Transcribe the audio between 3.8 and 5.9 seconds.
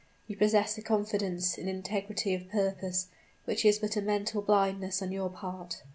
a mental blindness on your part."